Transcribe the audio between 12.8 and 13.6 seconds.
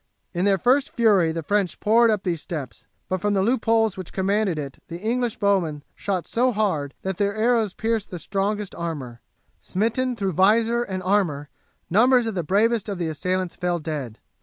of the assailants